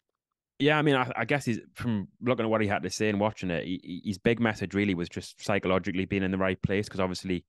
[0.60, 3.10] Yeah, I mean, I, I, guess he's from looking at what he had to say
[3.10, 3.66] and watching it.
[3.66, 7.44] He, his big message really was just psychologically being in the right place because obviously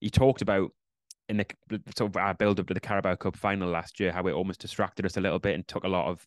[0.00, 0.72] he talked about
[1.32, 4.26] in the sort of our build up to the Carabao Cup final last year, how
[4.26, 6.26] it almost distracted us a little bit and took a lot of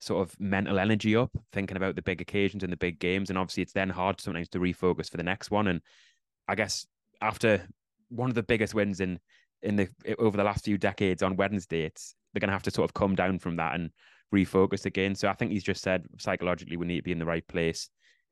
[0.00, 3.30] sort of mental energy up, thinking about the big occasions and the big games.
[3.30, 5.66] And obviously, it's then hard sometimes to refocus for the next one.
[5.66, 5.80] And
[6.46, 6.86] I guess
[7.22, 7.66] after
[8.10, 9.18] one of the biggest wins in
[9.62, 12.70] in the over the last few decades on Wednesday, it's they're going to have to
[12.70, 13.90] sort of come down from that and
[14.34, 15.14] refocus again.
[15.14, 17.88] So I think he's just said psychologically we need to be in the right place.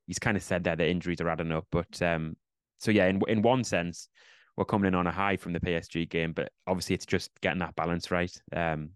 [0.06, 2.36] He's kind of said that the injuries are adding up, but um,
[2.78, 4.08] so yeah, in in one sense,
[4.56, 7.60] we're coming in on a high from the PSG game, but obviously it's just getting
[7.60, 8.90] that balance right, um,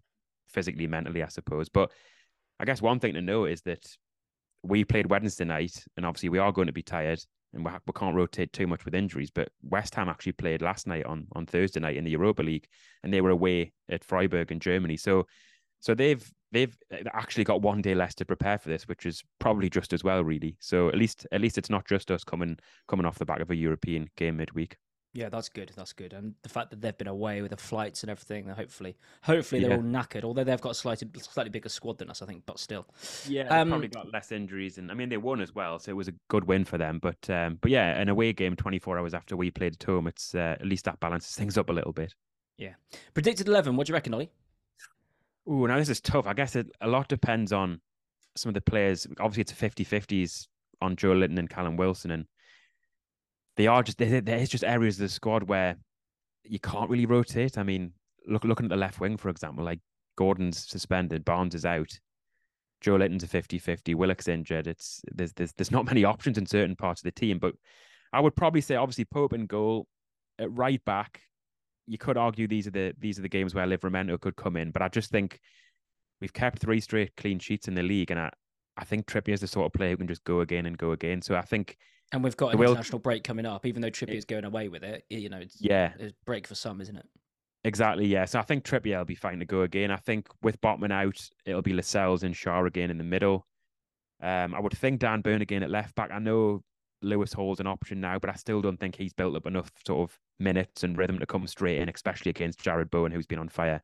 [0.49, 1.69] physically, mentally, I suppose.
[1.69, 1.91] But
[2.59, 3.85] I guess one thing to know is that
[4.63, 7.19] we played Wednesday night, and obviously we are going to be tired,
[7.53, 9.31] and we, we can't rotate too much with injuries.
[9.31, 12.67] But West Ham actually played last night on on Thursday night in the Europa League,
[13.03, 14.97] and they were away at Freiburg in Germany.
[14.97, 15.25] So,
[15.79, 16.75] so they've they've
[17.13, 20.23] actually got one day less to prepare for this, which is probably just as well,
[20.23, 20.57] really.
[20.59, 23.51] So at least at least it's not just us coming coming off the back of
[23.51, 24.77] a European game midweek.
[25.17, 25.71] Yeah, that's good.
[25.75, 26.13] That's good.
[26.13, 29.71] And the fact that they've been away with the flights and everything, hopefully, hopefully they're
[29.71, 29.77] yeah.
[29.77, 30.23] all knackered.
[30.23, 32.85] Although they've got a slightly slightly bigger squad than us, I think, but still.
[33.27, 35.95] Yeah, um, probably got less injuries, and I mean they won as well, so it
[35.95, 36.99] was a good win for them.
[37.01, 40.35] But um, but yeah, an away game 24 hours after we played at home, it's
[40.35, 42.13] uh, at least that balances things up a little bit.
[42.59, 42.75] Yeah.
[43.15, 43.75] Predicted 11.
[43.75, 44.29] What do you reckon, Ollie?
[45.47, 46.27] Oh, now this is tough.
[46.27, 47.81] I guess it, a lot depends on
[48.35, 49.07] some of the players.
[49.19, 50.47] Obviously, it's a 50-50s
[50.79, 52.25] on Joelinton and Callum Wilson, and
[53.57, 55.75] they are just there, there's just areas of the squad where
[56.43, 57.57] you can't really rotate.
[57.57, 57.91] I mean,
[58.27, 59.79] look looking at the left wing, for example, like
[60.15, 61.99] Gordon's suspended, Barnes is out,
[62.81, 64.67] Joe Joelinton's a 50-50, Willock's injured.
[64.67, 67.53] It's there's there's there's not many options in certain parts of the team, but
[68.13, 69.87] I would probably say obviously Pope and goal
[70.39, 71.21] at right back.
[71.87, 74.71] You could argue these are the these are the games where Livramento could come in,
[74.71, 75.39] but I just think
[76.21, 78.29] we've kept three straight clean sheets in the league, and I
[78.77, 80.91] I think Trippier is the sort of player who can just go again and go
[80.91, 81.21] again.
[81.21, 81.77] So I think
[82.11, 82.71] and we've got an will...
[82.71, 85.03] international break coming up, even though Trippier's going away with it.
[85.09, 87.05] You know, it's, yeah, it's break for some, isn't it?
[87.63, 88.25] Exactly, yeah.
[88.25, 89.91] So I think Trippier will be fine to go again.
[89.91, 93.45] I think with Botman out, it'll be Lascelles and Schär again in the middle.
[94.21, 96.11] Um, I would think Dan Burn again at left back.
[96.11, 96.63] I know
[97.01, 100.09] Lewis Hall's an option now, but I still don't think he's built up enough sort
[100.09, 103.49] of minutes and rhythm to come straight in, especially against Jarrod Bowen, who's been on
[103.49, 103.81] fire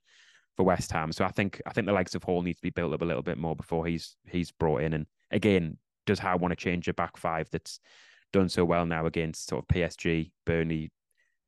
[0.56, 1.12] for West Ham.
[1.12, 3.06] So I think I think the likes of Hall needs to be built up a
[3.06, 4.94] little bit more before he's he's brought in.
[4.94, 7.80] And again, does Howe want to change a back five that's
[8.34, 10.92] done so well now against sort of PSG, Burnley,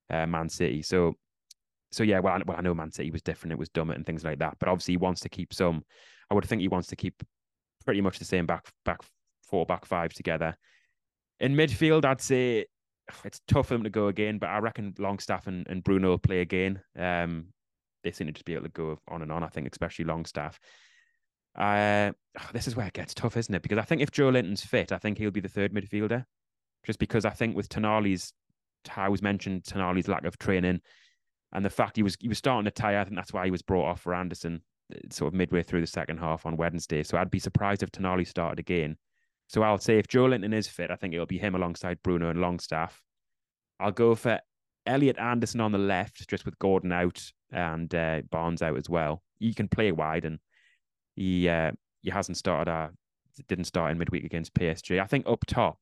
[0.10, 0.82] uh, Man City.
[0.82, 1.15] So,
[1.91, 3.52] so yeah, well I, well, I know Man City was different.
[3.52, 4.56] It was Dummett and things like that.
[4.60, 5.84] But obviously, he wants to keep some.
[6.32, 7.21] I would think he wants to keep
[7.84, 9.00] pretty much the same back back
[9.43, 10.56] four, back five together.
[11.39, 12.65] In midfield, I'd say
[13.24, 16.17] it's tough for them to go again, but I reckon Longstaff and, and Bruno will
[16.17, 16.82] play again.
[16.98, 17.48] Um,
[18.04, 19.43] they seem to just be able to go on and on.
[19.43, 20.60] I think, especially Longstaff.
[21.56, 22.12] Uh,
[22.54, 23.62] this is where it gets tough, isn't it?
[23.62, 26.26] Because I think if Joelinton's fit, I think he'll be the third midfielder
[26.86, 28.34] just because I think with Tonali's,
[28.88, 30.82] how was mentioned Tonali's lack of training
[31.56, 33.00] and the fact he was he was starting to tire.
[33.00, 34.62] I think that's why he was brought off for Anderson
[34.93, 37.02] uh, sort of midway through the second half on Wednesday.
[37.02, 38.98] So I'd be surprised if Tonali started again.
[39.48, 42.41] So I'll say if Joelinton is fit, I think it'll be him alongside Bruno and
[42.41, 43.02] Longstaff.
[43.80, 44.39] I'll go for
[44.86, 49.24] Elliot Anderson on the left, just with Gordon out and uh, Barnes out as well.
[49.39, 50.39] He can play wide, and
[51.15, 51.71] he uh,
[52.02, 52.69] he hasn't started.
[52.69, 52.89] Uh,
[53.48, 55.02] didn't start in midweek against PSG.
[55.02, 55.78] I think up top,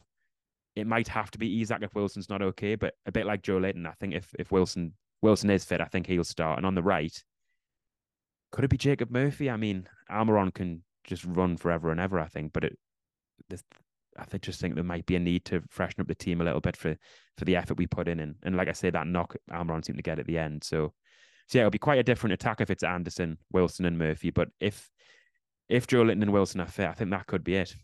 [0.76, 2.76] it might have to be Isak if Wilson's not okay.
[2.76, 6.08] But a bit like Joelinton, I think if if Wilson Wilson is fit, I think
[6.08, 6.58] he'll start.
[6.58, 7.24] And on the right,
[8.52, 9.50] could it be Jacob Murphy?
[9.50, 12.20] I mean, Almiron can just run forever and ever.
[12.20, 12.78] I think, but it,
[13.50, 13.64] this,
[14.18, 16.44] I think just think there might be a need to freshen up the team a
[16.44, 16.96] little bit for
[17.38, 18.20] for the effort we put in.
[18.20, 20.64] And and like I say, that knock Almiron seemed to get at the end.
[20.64, 20.94] So,
[21.48, 24.30] so yeah, it'll be quite a different attack if it's Anderson, Wilson, and Murphy.
[24.30, 24.90] But if
[25.70, 27.76] if Joelinton and Wilson are fit, I think that could be it.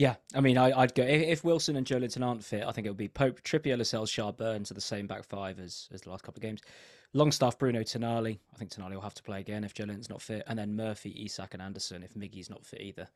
[0.00, 2.64] Yeah, I mean, I, would go if, Wilson and Joelinton aren't fit.
[2.66, 5.60] I think it would be Pope, Trippier, Lascelles, Schär, Burns are the same back five
[5.60, 6.62] as as the last couple of games.
[7.12, 8.38] Longstaff, Bruno, Tonali.
[8.50, 11.22] I think Tonali will have to play again if Joelinton's not fit, and then Murphy,
[11.22, 13.08] Isak, and Anderson if Miggy's not fit either.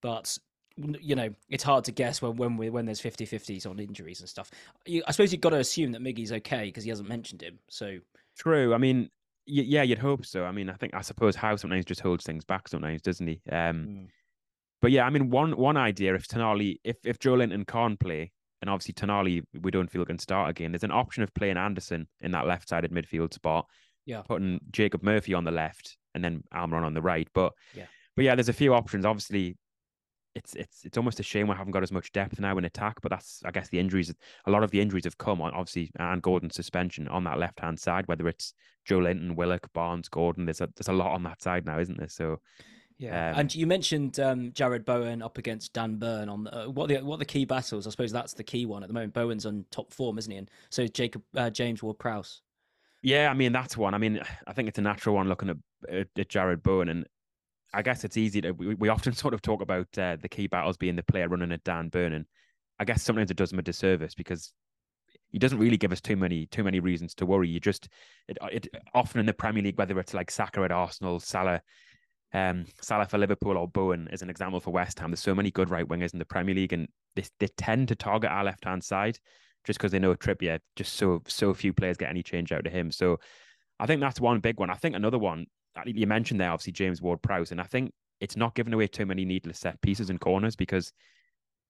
[0.00, 0.36] But
[0.76, 4.28] you know, it's hard to guess when when we when there's 50-50s on injuries and
[4.28, 4.50] stuff.
[4.84, 7.60] You, I suppose you've got to assume that Miggy's okay because he hasn't mentioned him.
[7.68, 7.98] So
[8.36, 8.74] true.
[8.74, 9.10] I mean,
[9.46, 10.44] yeah, you'd hope so.
[10.44, 13.40] I mean, I think I suppose Howe sometimes just holds things back sometimes, doesn't he?
[13.48, 14.06] Um, mm
[14.82, 18.70] but yeah, I mean, one one idea if Tonali, if if Joelinton can't play, and
[18.70, 20.72] obviously Tonali, we don't feel can start again.
[20.72, 23.66] There's an option of playing Anderson in that left-sided midfield spot.
[24.04, 27.28] Yeah, putting Jacob Murphy on the left and then Almiron on the right.
[27.34, 29.04] But yeah, but yeah, there's a few options.
[29.04, 29.56] Obviously,
[30.34, 33.00] it's it's it's almost a shame we haven't got as much depth now in attack.
[33.00, 34.14] But that's I guess the injuries.
[34.46, 37.60] A lot of the injuries have come on obviously and Gordon suspension on that left
[37.60, 38.06] hand side.
[38.06, 38.54] Whether it's
[38.88, 40.44] Joelinton, Willock, Barnes, Gordon.
[40.44, 42.08] There's a there's a lot on that side now, isn't there?
[42.08, 42.40] So
[42.98, 46.88] yeah, um, and you mentioned um, Jarrod Bowen up against Dan Burn on uh, what
[46.88, 47.86] the what the key battles.
[47.86, 49.12] I suppose that's the key one at the moment.
[49.12, 50.38] Bowen's on top form, isn't he?
[50.38, 52.40] And so Jacob uh, James Ward Prowse.
[53.02, 53.92] Yeah, I mean that's one.
[53.92, 55.56] I mean, I think it's a natural one looking at,
[55.90, 57.06] at, Jarrod Bowen, and
[57.74, 58.52] I guess it's easy to.
[58.52, 61.52] We, we often sort of talk about uh, the key battles being the player running
[61.52, 62.24] at Dan Burn, and
[62.78, 64.54] I guess sometimes it does him a disservice because
[65.28, 67.48] he doesn't really give us too many too many reasons to worry.
[67.50, 67.90] You just
[68.26, 71.60] it, it often in the Premier League, whether it's like Saka at Arsenal, Salah,
[72.32, 75.10] um, Salah for Liverpool, or Bowen as an example for West Ham.
[75.10, 77.94] There's so many good right wingers in the Premier League, and they they tend to
[77.94, 79.18] target our left hand side
[79.64, 80.58] just because they know Trippier.
[80.76, 82.90] Just so so few players get any change out of him.
[82.90, 83.18] So
[83.78, 84.70] I think that's one big one.
[84.70, 85.46] I think another one
[85.84, 89.24] you mentioned there, obviously James Ward-Prowse, and I think it's not giving away too many
[89.24, 90.92] needless set pieces and corners because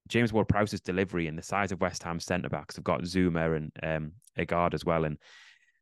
[0.09, 3.73] James Ward-Prowse's delivery and the size of West Ham centre backs have got Zouma and
[3.83, 5.19] um, Aguerd as well, and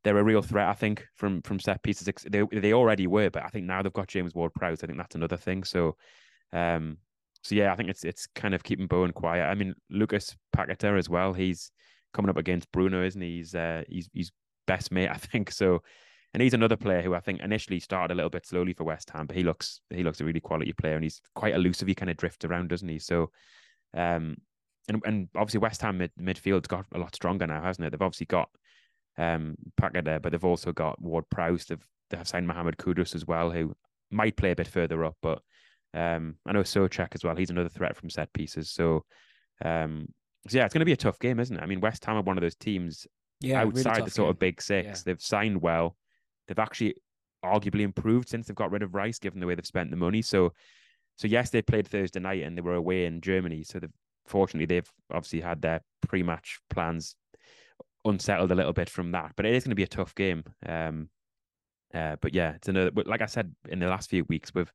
[0.04, 0.68] they're a real threat.
[0.68, 2.08] I think from from set pieces.
[2.28, 4.84] They they already were, but I think now they've got James Ward-Prowse.
[4.84, 5.64] I think that's another thing.
[5.64, 5.96] So,
[6.52, 6.98] um,
[7.42, 9.44] so yeah, I think it's it's kind of keeping Bowen quiet.
[9.44, 11.32] I mean, Lucas Paqueta as well.
[11.32, 11.70] He's
[12.12, 13.38] coming up against Bruno, isn't he?
[13.38, 14.30] He's uh, he's he's
[14.66, 15.50] best mate, I think.
[15.50, 15.82] So,
[16.34, 19.08] and he's another player who I think initially started a little bit slowly for West
[19.10, 21.88] Ham, but he looks he looks a really quality player, and he's quite elusive.
[21.88, 22.98] He kind of drifts around, doesn't he?
[22.98, 23.30] So,
[23.94, 24.36] um,
[24.86, 27.90] and and obviously West Ham mid, midfield's got a lot stronger now, hasn't it?
[27.90, 28.50] They've obviously got
[29.18, 31.66] um Paqueta, but they've also got Ward Prowse.
[31.66, 33.74] They've they have signed Mohamed Kudus as well, who
[34.10, 35.40] might play a bit further up, but
[35.94, 37.36] um, I know Soucek as well.
[37.36, 38.70] He's another threat from set pieces.
[38.70, 39.04] So,
[39.64, 40.08] um,
[40.48, 41.62] so yeah, it's going to be a tough game, isn't it?
[41.62, 43.06] I mean, West Ham are one of those teams
[43.40, 44.30] yeah, outside really the sort game.
[44.30, 44.86] of big six.
[44.86, 45.02] Yeah.
[45.06, 45.96] They've signed well.
[46.46, 46.96] They've actually
[47.44, 50.22] arguably improved since they've got rid of Rice, given the way they've spent the money.
[50.22, 50.52] So,
[51.16, 53.62] so yes, they played Thursday night and they were away in Germany.
[53.62, 53.90] So, they've,
[54.26, 57.14] fortunately, they've obviously had their pre-match plans
[58.04, 59.32] unsettled a little bit from that.
[59.36, 60.44] But it is going to be a tough game.
[60.66, 61.08] Um,
[61.92, 62.90] uh, but yeah, it's another.
[63.06, 64.72] Like I said in the last few weeks, we've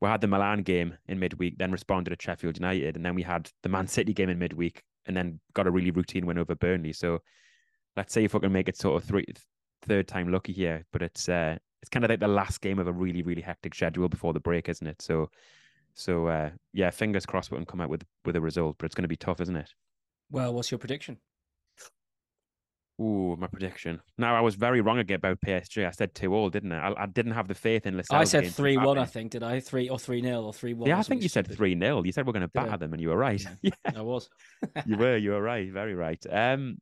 [0.00, 3.22] we had the Milan game in midweek, then responded to Sheffield United, and then we
[3.22, 6.54] had the Man City game in midweek, and then got a really routine win over
[6.54, 6.92] Burnley.
[6.92, 7.20] So
[7.96, 9.24] let's say if we can make it sort of three
[9.82, 12.86] third time lucky here, but it's uh it's kind of like the last game of
[12.86, 15.02] a really really hectic schedule before the break, isn't it?
[15.02, 15.30] So
[15.94, 18.94] so uh yeah, fingers crossed we can come out with with a result, but it's
[18.94, 19.72] going to be tough, isn't it?
[20.30, 21.18] Well, what's your prediction?
[23.00, 24.00] Ooh, my prediction.
[24.16, 25.86] Now I was very wrong again about PSG.
[25.86, 26.88] I said two all, didn't I?
[26.88, 28.20] I, I didn't have the faith in Lascelles.
[28.20, 28.98] I said three one.
[28.98, 30.88] I think did I three or three nil or three one?
[30.88, 32.04] Yeah, I think you said three nil.
[32.04, 33.44] You said we're going to batter them, and you were right.
[33.62, 33.70] Yeah.
[33.96, 34.28] I was.
[34.86, 35.16] you were.
[35.16, 35.70] You were right.
[35.70, 36.24] Very right.
[36.28, 36.78] Um,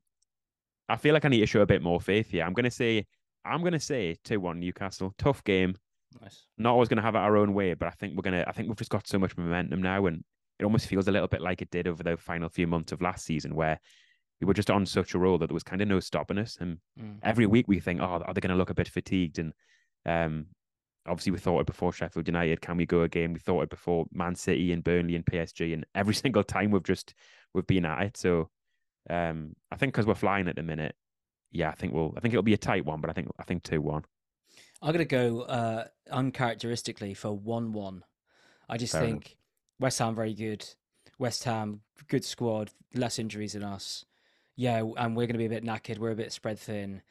[0.89, 2.45] I feel like I need to show a bit more faith here.
[2.45, 3.05] I'm going to say.
[3.45, 5.15] I'm going to say two one Newcastle.
[5.19, 5.75] Tough game.
[6.23, 6.47] Nice.
[6.57, 8.49] Not always going to have it our own way, but I think we're going to.
[8.49, 10.25] I think we've just got so much momentum now, and
[10.59, 13.03] it almost feels a little bit like it did over the final few months of
[13.03, 13.79] last season, where
[14.41, 16.59] we were just on such a roll that there was kind of no stopping us.
[16.61, 17.19] And mm.
[17.23, 19.39] every week we think, oh, are they going to look a bit fatigued?
[19.39, 19.53] And
[20.05, 20.47] um,
[21.07, 22.61] obviously we thought it before Sheffield United.
[22.61, 23.33] Can we go again?
[23.33, 25.73] We thought it before Man City and Burnley and PSG.
[25.73, 27.15] And every single time we've just
[27.55, 28.17] we've been at it.
[28.17, 28.51] So
[29.09, 30.95] um, I think because we're flying at the minute,
[31.51, 32.13] yeah, I think we'll.
[32.17, 34.03] I think it'll be a tight one, but I think I think two one.
[34.83, 38.05] I'm gonna go uh, uncharacteristically for one one.
[38.69, 39.35] I just Fair think enough.
[39.79, 40.69] West Ham very good.
[41.19, 44.05] West Ham good squad, less injuries than us
[44.57, 45.99] yeah, and we're going to be a bit knackered.
[45.99, 47.03] We're a bit spread thin.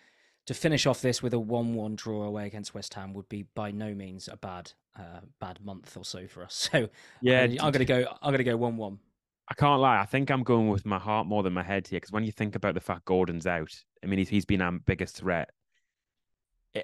[0.47, 3.71] To finish off this with a one-one draw away against West Ham would be by
[3.71, 6.69] no means a bad, uh, bad month or so for us.
[6.73, 6.89] So
[7.21, 8.05] yeah, I'm going to go.
[8.21, 8.99] I'm going to go one-one.
[9.47, 9.99] I can't lie.
[9.99, 12.31] I think I'm going with my heart more than my head here because when you
[12.31, 13.71] think about the fact Gordon's out,
[14.03, 15.49] I mean, he's, he's been our biggest threat.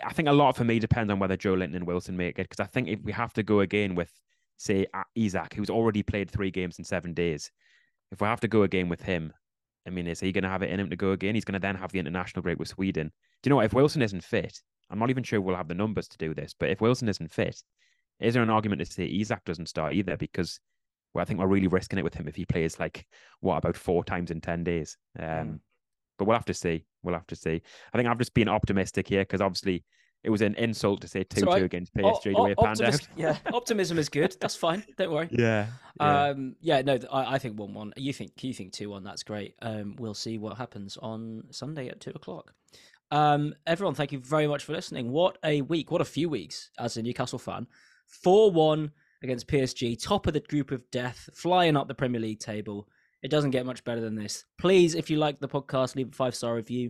[0.03, 2.63] I think a lot for me depends on whether Joelinton and Wilson make it because
[2.63, 4.11] I think if we have to go again with,
[4.57, 7.51] say, Isak, who's already played three games in seven days,
[8.11, 9.33] if we have to go again with him,
[9.85, 11.35] I mean, is he going to have it in him to go again?
[11.35, 13.11] He's going to then have the international break with Sweden.
[13.41, 13.65] Do you know what?
[13.65, 16.53] If Wilson isn't fit, I'm not even sure we'll have the numbers to do this,
[16.57, 17.61] but if Wilson isn't fit,
[18.19, 20.17] is there an argument to say Isak doesn't start either?
[20.17, 20.59] Because
[21.13, 23.05] well, I think we're really risking it with him if he plays like
[23.39, 24.97] what about four times in ten days.
[25.19, 25.59] Um, mm.
[26.17, 26.85] But we'll have to see.
[27.03, 27.61] We'll have to see.
[27.93, 29.83] I think I've just been optimistic here because obviously
[30.23, 32.57] it was an insult to say two two against PSG o- o- the way it
[32.57, 33.07] panned out.
[33.15, 34.35] yeah, optimism is good.
[34.39, 34.83] That's fine.
[34.97, 35.29] Don't worry.
[35.31, 35.67] Yeah.
[35.99, 36.23] Yeah.
[36.25, 36.81] Um, yeah.
[36.81, 37.93] No, I, I think one one.
[37.97, 39.03] You think you think two one.
[39.03, 39.55] That's great.
[39.61, 42.53] Um, we'll see what happens on Sunday at two o'clock.
[43.11, 45.11] Um, everyone, thank you very much for listening.
[45.11, 45.91] What a week!
[45.91, 47.67] What a few weeks as a Newcastle fan.
[48.07, 48.91] Four one
[49.23, 52.87] against PSG, top of the group of death, flying up the Premier League table.
[53.21, 54.45] It doesn't get much better than this.
[54.57, 56.89] Please, if you like the podcast, leave a five star review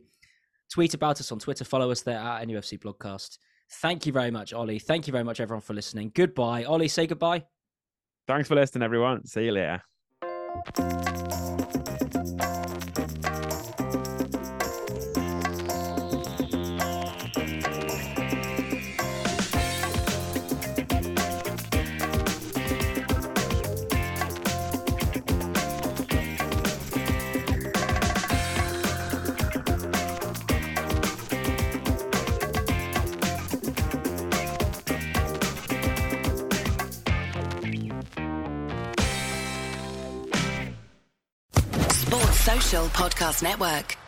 [0.72, 1.64] tweet about us on Twitter.
[1.64, 3.38] Follow us there at NUFC Blogcast.
[3.82, 4.80] Thank you very much, Olly.
[4.80, 6.12] Thank you very much, everyone, for listening.
[6.14, 6.64] Goodbye.
[6.64, 7.46] Olly, say goodbye.
[8.28, 9.26] Thanks for listening, everyone.
[9.26, 9.82] See you later.
[42.72, 44.01] Podcast Network.